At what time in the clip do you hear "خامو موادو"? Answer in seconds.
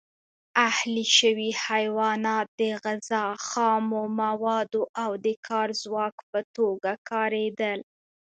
3.47-4.83